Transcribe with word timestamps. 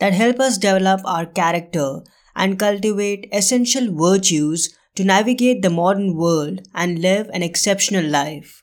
that 0.00 0.14
help 0.14 0.40
us 0.40 0.58
develop 0.58 1.00
our 1.04 1.26
character 1.26 2.00
and 2.34 2.58
cultivate 2.58 3.28
essential 3.32 3.94
virtues 3.94 4.74
to 4.96 5.04
navigate 5.04 5.62
the 5.62 5.70
modern 5.70 6.16
world 6.16 6.60
and 6.74 6.98
live 6.98 7.28
an 7.32 7.42
exceptional 7.42 8.04
life. 8.04 8.62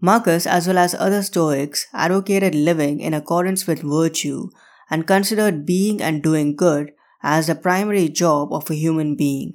Marcus, 0.00 0.46
as 0.46 0.66
well 0.66 0.78
as 0.78 0.94
other 0.94 1.22
Stoics, 1.22 1.86
advocated 1.92 2.54
living 2.54 3.00
in 3.00 3.12
accordance 3.12 3.66
with 3.66 3.82
virtue 3.82 4.48
and 4.90 5.06
considered 5.06 5.66
being 5.66 6.00
and 6.00 6.22
doing 6.22 6.54
good 6.54 6.92
as 7.22 7.48
the 7.48 7.54
primary 7.54 8.08
job 8.08 8.52
of 8.52 8.70
a 8.70 8.74
human 8.74 9.16
being. 9.16 9.54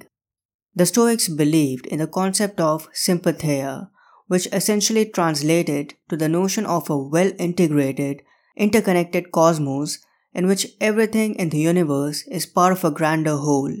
The 0.74 0.86
Stoics 0.86 1.28
believed 1.28 1.86
in 1.86 1.98
the 2.00 2.06
concept 2.06 2.60
of 2.60 2.88
sympatheia, 2.92 3.90
which 4.26 4.46
essentially 4.52 5.06
translated 5.06 5.94
to 6.10 6.16
the 6.16 6.28
notion 6.28 6.66
of 6.66 6.90
a 6.90 6.98
well 6.98 7.32
integrated, 7.38 8.22
interconnected 8.56 9.32
cosmos 9.32 9.98
in 10.34 10.46
which 10.46 10.66
everything 10.80 11.34
in 11.36 11.50
the 11.50 11.58
universe 11.58 12.26
is 12.26 12.44
part 12.44 12.72
of 12.72 12.84
a 12.84 12.90
grander 12.90 13.36
whole. 13.36 13.74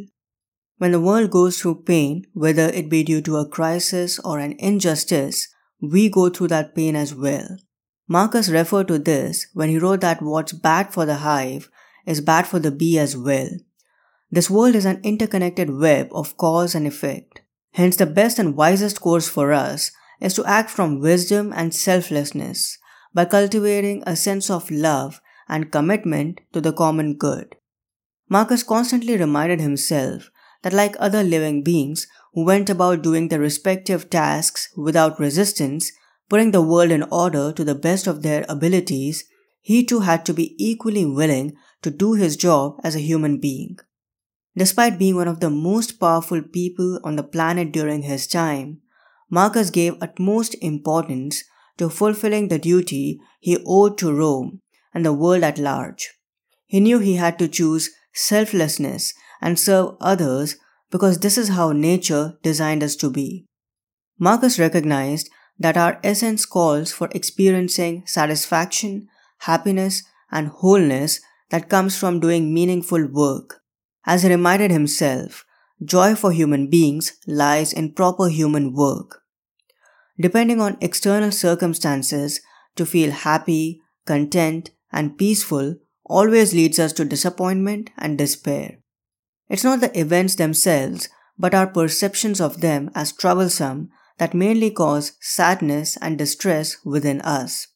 When 0.78 0.92
the 0.92 1.00
world 1.00 1.30
goes 1.30 1.60
through 1.60 1.82
pain, 1.82 2.26
whether 2.32 2.68
it 2.68 2.88
be 2.88 3.02
due 3.02 3.20
to 3.22 3.36
a 3.36 3.48
crisis 3.48 4.18
or 4.20 4.38
an 4.38 4.56
injustice, 4.58 5.48
we 5.80 6.08
go 6.08 6.30
through 6.30 6.48
that 6.48 6.74
pain 6.74 6.96
as 6.96 7.14
well. 7.14 7.58
Marcus 8.06 8.48
referred 8.48 8.88
to 8.88 8.98
this 8.98 9.46
when 9.54 9.68
he 9.68 9.78
wrote 9.78 10.00
that 10.02 10.22
what's 10.22 10.52
bad 10.52 10.92
for 10.92 11.06
the 11.06 11.16
hive 11.16 11.70
is 12.06 12.20
bad 12.20 12.46
for 12.46 12.58
the 12.58 12.70
bee 12.70 12.98
as 12.98 13.16
well. 13.16 13.48
This 14.30 14.50
world 14.50 14.74
is 14.74 14.84
an 14.84 15.00
interconnected 15.02 15.70
web 15.70 16.08
of 16.12 16.36
cause 16.36 16.74
and 16.74 16.86
effect. 16.86 17.40
Hence, 17.72 17.96
the 17.96 18.06
best 18.06 18.38
and 18.38 18.56
wisest 18.56 19.00
course 19.00 19.28
for 19.28 19.52
us 19.52 19.90
is 20.20 20.34
to 20.34 20.44
act 20.44 20.70
from 20.70 21.00
wisdom 21.00 21.52
and 21.54 21.74
selflessness 21.74 22.78
by 23.12 23.24
cultivating 23.24 24.02
a 24.06 24.16
sense 24.16 24.50
of 24.50 24.70
love 24.70 25.20
and 25.48 25.72
commitment 25.72 26.40
to 26.52 26.60
the 26.60 26.72
common 26.72 27.14
good. 27.14 27.56
Marcus 28.28 28.62
constantly 28.62 29.16
reminded 29.16 29.60
himself 29.60 30.30
that, 30.62 30.72
like 30.72 30.96
other 30.98 31.22
living 31.22 31.62
beings 31.62 32.06
who 32.32 32.44
went 32.44 32.70
about 32.70 33.02
doing 33.02 33.28
their 33.28 33.40
respective 33.40 34.08
tasks 34.10 34.68
without 34.76 35.20
resistance, 35.20 35.92
putting 36.28 36.50
the 36.50 36.62
world 36.62 36.90
in 36.90 37.02
order 37.12 37.52
to 37.52 37.64
the 37.64 37.74
best 37.74 38.06
of 38.06 38.22
their 38.22 38.44
abilities, 38.48 39.24
he 39.60 39.84
too 39.84 40.00
had 40.00 40.26
to 40.26 40.34
be 40.34 40.54
equally 40.58 41.04
willing 41.04 41.54
to 41.82 41.90
do 41.90 42.14
his 42.14 42.36
job 42.36 42.80
as 42.82 42.94
a 42.94 43.00
human 43.00 43.38
being. 43.38 43.76
Despite 44.56 44.98
being 44.98 45.16
one 45.16 45.28
of 45.28 45.40
the 45.40 45.50
most 45.50 46.00
powerful 46.00 46.42
people 46.42 47.00
on 47.04 47.16
the 47.16 47.22
planet 47.22 47.72
during 47.72 48.02
his 48.02 48.26
time, 48.26 48.80
Marcus 49.30 49.70
gave 49.70 50.00
utmost 50.00 50.54
importance 50.60 51.44
to 51.76 51.88
fulfilling 51.88 52.48
the 52.48 52.58
duty 52.58 53.20
he 53.40 53.58
owed 53.66 53.98
to 53.98 54.12
Rome 54.12 54.60
and 54.94 55.04
the 55.04 55.12
world 55.12 55.42
at 55.42 55.58
large. 55.58 56.10
He 56.66 56.80
knew 56.80 56.98
he 57.00 57.16
had 57.16 57.38
to 57.40 57.48
choose 57.48 57.90
selflessness 58.14 59.12
and 59.42 59.58
serve 59.58 59.96
others 60.00 60.56
because 60.90 61.18
this 61.18 61.36
is 61.36 61.48
how 61.48 61.72
nature 61.72 62.38
designed 62.42 62.82
us 62.82 62.96
to 62.96 63.10
be. 63.10 63.46
Marcus 64.18 64.58
recognized 64.58 65.28
that 65.58 65.76
our 65.76 66.00
essence 66.02 66.46
calls 66.46 66.92
for 66.92 67.08
experiencing 67.12 68.04
satisfaction, 68.06 69.08
happiness, 69.38 70.02
and 70.30 70.48
wholeness 70.48 71.20
that 71.50 71.68
comes 71.68 71.98
from 71.98 72.20
doing 72.20 72.54
meaningful 72.54 73.06
work. 73.06 73.60
As 74.06 74.22
he 74.22 74.28
reminded 74.28 74.70
himself, 74.70 75.44
joy 75.84 76.14
for 76.14 76.32
human 76.32 76.68
beings 76.68 77.18
lies 77.26 77.72
in 77.72 77.92
proper 77.92 78.28
human 78.28 78.72
work. 78.72 79.22
Depending 80.18 80.60
on 80.60 80.78
external 80.80 81.32
circumstances 81.32 82.40
to 82.76 82.86
feel 82.86 83.10
happy, 83.10 83.80
content, 84.06 84.70
and 84.94 85.18
peaceful 85.18 85.76
always 86.06 86.54
leads 86.54 86.78
us 86.78 86.92
to 86.94 87.04
disappointment 87.04 87.90
and 87.98 88.16
despair. 88.16 88.78
It's 89.48 89.64
not 89.64 89.80
the 89.80 89.98
events 89.98 90.36
themselves, 90.36 91.08
but 91.36 91.54
our 91.54 91.66
perceptions 91.66 92.40
of 92.40 92.60
them 92.60 92.90
as 92.94 93.12
troublesome 93.12 93.90
that 94.18 94.32
mainly 94.32 94.70
cause 94.70 95.12
sadness 95.20 95.96
and 95.96 96.16
distress 96.16 96.76
within 96.84 97.20
us. 97.22 97.66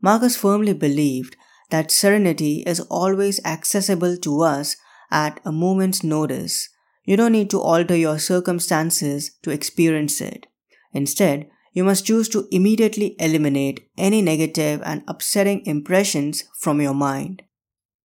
Marcus 0.00 0.36
firmly 0.36 0.72
believed 0.72 1.36
that 1.70 1.90
serenity 1.90 2.62
is 2.66 2.80
always 2.80 3.44
accessible 3.44 4.16
to 4.18 4.42
us 4.42 4.76
at 5.10 5.40
a 5.44 5.50
moment's 5.50 6.04
notice. 6.04 6.68
You 7.04 7.16
don't 7.16 7.32
need 7.32 7.50
to 7.50 7.60
alter 7.60 7.96
your 7.96 8.18
circumstances 8.18 9.32
to 9.42 9.50
experience 9.50 10.20
it. 10.20 10.46
Instead, 10.92 11.48
you 11.72 11.84
must 11.84 12.06
choose 12.06 12.28
to 12.28 12.46
immediately 12.50 13.16
eliminate 13.18 13.88
any 13.96 14.20
negative 14.22 14.82
and 14.84 15.02
upsetting 15.08 15.64
impressions 15.66 16.44
from 16.58 16.80
your 16.80 16.94
mind. 16.94 17.42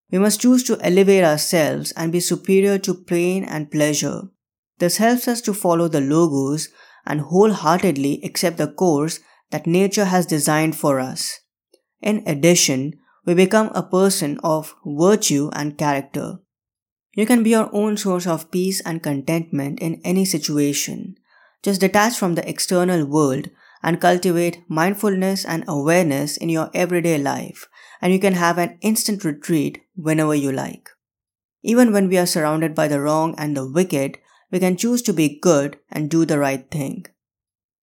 We 0.09 0.19
must 0.19 0.41
choose 0.41 0.63
to 0.65 0.79
elevate 0.81 1.23
ourselves 1.23 1.91
and 1.91 2.11
be 2.11 2.21
superior 2.21 2.77
to 2.79 2.93
pain 2.93 3.43
and 3.43 3.69
pleasure. 3.69 4.21
This 4.79 4.97
helps 4.97 5.27
us 5.27 5.41
to 5.41 5.53
follow 5.53 5.87
the 5.87 6.01
logos 6.01 6.69
and 7.05 7.21
wholeheartedly 7.21 8.21
accept 8.23 8.57
the 8.57 8.67
course 8.67 9.19
that 9.51 9.67
nature 9.67 10.05
has 10.05 10.25
designed 10.25 10.75
for 10.75 10.99
us. 10.99 11.39
In 12.01 12.23
addition, 12.25 12.93
we 13.25 13.33
become 13.33 13.71
a 13.73 13.83
person 13.83 14.39
of 14.43 14.75
virtue 14.85 15.49
and 15.53 15.77
character. 15.77 16.39
You 17.13 17.25
can 17.25 17.43
be 17.43 17.49
your 17.49 17.69
own 17.73 17.97
source 17.97 18.27
of 18.27 18.51
peace 18.51 18.81
and 18.85 19.03
contentment 19.03 19.79
in 19.79 19.99
any 20.05 20.23
situation. 20.23 21.15
Just 21.67 21.81
detach 21.81 22.17
from 22.17 22.35
the 22.35 22.49
external 22.49 23.05
world 23.05 23.49
and 23.83 23.99
cultivate 23.99 24.63
mindfulness 24.69 25.43
and 25.43 25.65
awareness 25.67 26.37
in 26.37 26.47
your 26.47 26.69
everyday 26.73 27.17
life, 27.17 27.67
and 28.01 28.13
you 28.13 28.19
can 28.19 28.35
have 28.35 28.57
an 28.57 28.77
instant 28.79 29.25
retreat 29.25 29.81
whenever 29.93 30.33
you 30.33 30.49
like. 30.49 30.89
Even 31.63 31.91
when 31.91 32.07
we 32.07 32.17
are 32.17 32.25
surrounded 32.25 32.73
by 32.73 32.87
the 32.87 33.01
wrong 33.01 33.35
and 33.37 33.57
the 33.57 33.69
wicked, 33.69 34.17
we 34.49 34.59
can 34.59 34.77
choose 34.77 35.01
to 35.01 35.11
be 35.11 35.41
good 35.41 35.77
and 35.91 36.09
do 36.09 36.23
the 36.23 36.39
right 36.39 36.71
thing. 36.71 37.05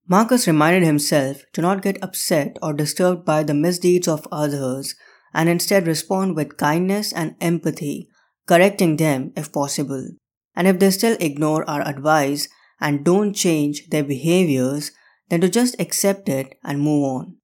Marcus 0.08 0.46
reminded 0.46 0.82
himself 0.82 1.42
to 1.52 1.60
not 1.60 1.82
get 1.82 2.02
upset 2.02 2.56
or 2.62 2.72
disturbed 2.72 3.26
by 3.26 3.42
the 3.42 3.52
misdeeds 3.52 4.08
of 4.08 4.26
others 4.32 4.94
and 5.34 5.50
instead 5.50 5.86
respond 5.86 6.34
with 6.34 6.56
kindness 6.56 7.12
and 7.12 7.36
empathy, 7.38 8.08
correcting 8.46 8.96
them 8.96 9.30
if 9.36 9.52
possible. 9.52 10.08
And 10.56 10.66
if 10.66 10.78
they 10.78 10.90
still 10.90 11.18
ignore 11.20 11.68
our 11.68 11.86
advice 11.86 12.48
and 12.80 13.04
don't 13.04 13.34
change 13.34 13.88
their 13.88 14.04
behaviors, 14.04 14.92
than 15.28 15.40
to 15.40 15.48
just 15.48 15.74
accept 15.80 16.28
it 16.28 16.58
and 16.62 16.80
move 16.80 17.04
on. 17.04 17.36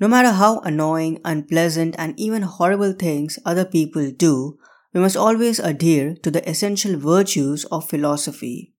No 0.00 0.08
matter 0.08 0.32
how 0.32 0.58
annoying, 0.60 1.20
unpleasant, 1.24 1.94
and 1.98 2.18
even 2.18 2.42
horrible 2.42 2.92
things 2.92 3.38
other 3.44 3.64
people 3.64 4.10
do, 4.10 4.58
we 4.92 5.00
must 5.00 5.16
always 5.16 5.58
adhere 5.58 6.16
to 6.22 6.30
the 6.30 6.48
essential 6.48 6.98
virtues 6.98 7.64
of 7.66 7.88
philosophy. 7.88 8.74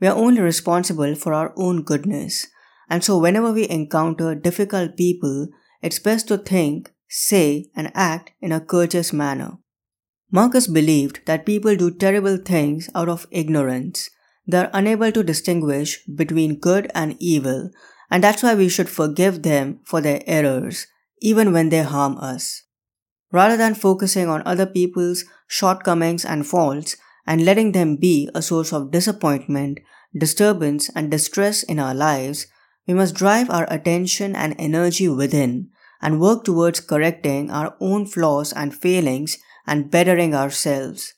We 0.00 0.08
are 0.08 0.16
only 0.16 0.40
responsible 0.40 1.14
for 1.14 1.34
our 1.34 1.52
own 1.56 1.82
goodness, 1.82 2.46
and 2.88 3.04
so 3.04 3.18
whenever 3.18 3.52
we 3.52 3.68
encounter 3.68 4.34
difficult 4.34 4.96
people, 4.96 5.48
it's 5.82 5.98
best 5.98 6.28
to 6.28 6.38
think, 6.38 6.92
say, 7.08 7.70
and 7.76 7.92
act 7.94 8.32
in 8.40 8.52
a 8.52 8.60
courteous 8.60 9.12
manner. 9.12 9.58
Marcus 10.30 10.66
believed 10.66 11.20
that 11.26 11.46
people 11.46 11.76
do 11.76 11.90
terrible 11.90 12.36
things 12.36 12.88
out 12.94 13.08
of 13.08 13.26
ignorance, 13.30 14.08
they're 14.50 14.70
unable 14.72 15.12
to 15.12 15.22
distinguish 15.22 16.04
between 16.04 16.58
good 16.58 16.90
and 16.94 17.16
evil, 17.18 17.70
and 18.10 18.24
that's 18.24 18.42
why 18.42 18.54
we 18.54 18.68
should 18.68 18.88
forgive 18.88 19.42
them 19.42 19.80
for 19.84 20.00
their 20.00 20.22
errors, 20.26 20.86
even 21.20 21.52
when 21.52 21.68
they 21.68 21.82
harm 21.82 22.16
us. 22.18 22.62
Rather 23.32 23.56
than 23.56 23.74
focusing 23.74 24.28
on 24.28 24.42
other 24.44 24.66
people's 24.66 25.24
shortcomings 25.46 26.24
and 26.24 26.46
faults 26.46 26.96
and 27.26 27.44
letting 27.44 27.72
them 27.72 27.96
be 27.96 28.28
a 28.34 28.42
source 28.42 28.72
of 28.72 28.90
disappointment, 28.90 29.78
disturbance, 30.16 30.90
and 30.96 31.10
distress 31.10 31.62
in 31.62 31.78
our 31.78 31.94
lives, 31.94 32.46
we 32.86 32.94
must 32.94 33.14
drive 33.14 33.48
our 33.50 33.72
attention 33.72 34.34
and 34.34 34.56
energy 34.58 35.08
within 35.08 35.70
and 36.02 36.20
work 36.20 36.44
towards 36.44 36.80
correcting 36.80 37.50
our 37.50 37.76
own 37.80 38.06
flaws 38.06 38.52
and 38.52 38.74
failings 38.74 39.38
and 39.66 39.90
bettering 39.90 40.34
ourselves. 40.34 41.14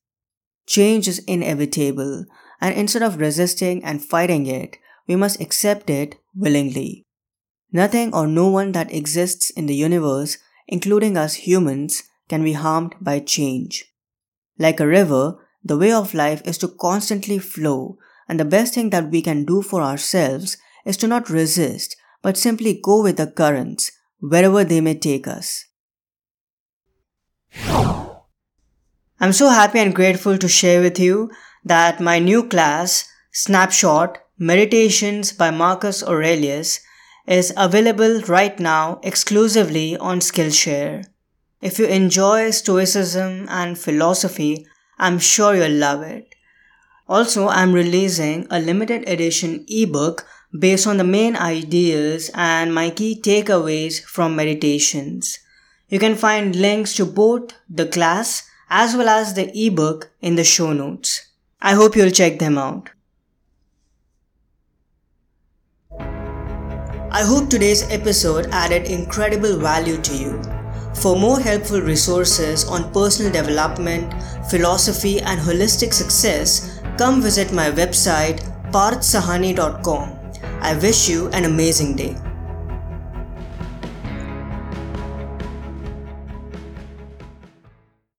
Change 0.66 1.08
is 1.08 1.20
inevitable, 1.20 2.26
and 2.62 2.76
instead 2.76 3.02
of 3.02 3.20
resisting 3.20 3.84
and 3.84 4.04
fighting 4.04 4.46
it, 4.46 4.78
we 5.08 5.16
must 5.16 5.40
accept 5.40 5.90
it 5.90 6.14
willingly. 6.32 7.04
Nothing 7.72 8.14
or 8.14 8.28
no 8.28 8.48
one 8.48 8.70
that 8.72 8.94
exists 8.94 9.50
in 9.50 9.66
the 9.66 9.74
universe, 9.74 10.38
including 10.68 11.16
us 11.16 11.34
humans, 11.34 12.04
can 12.28 12.44
be 12.44 12.52
harmed 12.52 12.94
by 13.00 13.18
change. 13.18 13.86
Like 14.58 14.78
a 14.78 14.86
river, 14.86 15.38
the 15.64 15.76
way 15.76 15.92
of 15.92 16.14
life 16.14 16.40
is 16.44 16.56
to 16.58 16.68
constantly 16.68 17.40
flow, 17.40 17.98
and 18.28 18.38
the 18.38 18.44
best 18.44 18.74
thing 18.74 18.90
that 18.90 19.10
we 19.10 19.22
can 19.22 19.44
do 19.44 19.60
for 19.60 19.82
ourselves 19.82 20.56
is 20.86 20.96
to 20.98 21.08
not 21.08 21.28
resist, 21.28 21.96
but 22.22 22.36
simply 22.36 22.80
go 22.80 23.02
with 23.02 23.16
the 23.16 23.26
currents, 23.26 23.90
wherever 24.20 24.62
they 24.62 24.80
may 24.80 24.94
take 24.94 25.26
us. 25.26 25.64
I'm 29.20 29.32
so 29.32 29.48
happy 29.48 29.80
and 29.80 29.94
grateful 29.94 30.38
to 30.38 30.48
share 30.48 30.80
with 30.80 31.00
you 31.00 31.30
that 31.64 32.00
my 32.00 32.18
new 32.18 32.46
class, 32.46 33.08
Snapshot 33.32 34.18
Meditations 34.38 35.32
by 35.32 35.50
Marcus 35.50 36.02
Aurelius, 36.02 36.80
is 37.26 37.52
available 37.56 38.20
right 38.22 38.58
now 38.58 38.98
exclusively 39.02 39.96
on 39.96 40.20
Skillshare. 40.20 41.06
If 41.60 41.78
you 41.78 41.86
enjoy 41.86 42.50
Stoicism 42.50 43.46
and 43.48 43.78
philosophy, 43.78 44.66
I'm 44.98 45.18
sure 45.18 45.54
you'll 45.54 45.78
love 45.78 46.02
it. 46.02 46.34
Also, 47.08 47.48
I'm 47.48 47.72
releasing 47.72 48.46
a 48.50 48.58
limited 48.58 49.08
edition 49.08 49.64
ebook 49.68 50.26
based 50.58 50.86
on 50.86 50.96
the 50.96 51.04
main 51.04 51.36
ideas 51.36 52.30
and 52.34 52.74
my 52.74 52.90
key 52.90 53.20
takeaways 53.20 54.02
from 54.02 54.34
meditations. 54.36 55.38
You 55.88 55.98
can 55.98 56.16
find 56.16 56.56
links 56.56 56.94
to 56.96 57.06
both 57.06 57.52
the 57.68 57.86
class 57.86 58.48
as 58.68 58.96
well 58.96 59.08
as 59.08 59.34
the 59.34 59.50
ebook 59.54 60.10
in 60.20 60.36
the 60.36 60.44
show 60.44 60.72
notes. 60.72 61.31
I 61.64 61.74
hope 61.74 61.94
you'll 61.94 62.10
check 62.10 62.40
them 62.40 62.58
out. 62.58 62.90
I 67.12 67.22
hope 67.22 67.48
today's 67.48 67.84
episode 67.88 68.46
added 68.50 68.86
incredible 68.86 69.58
value 69.58 69.98
to 69.98 70.16
you. 70.16 70.42
For 70.94 71.14
more 71.14 71.38
helpful 71.38 71.80
resources 71.80 72.64
on 72.64 72.92
personal 72.92 73.30
development, 73.30 74.12
philosophy, 74.50 75.20
and 75.20 75.38
holistic 75.40 75.92
success, 75.92 76.80
come 76.98 77.22
visit 77.22 77.52
my 77.52 77.70
website 77.70 78.40
parthsahani.com. 78.72 80.18
I 80.60 80.74
wish 80.74 81.08
you 81.08 81.28
an 81.28 81.44
amazing 81.44 81.94
day. 81.94 82.16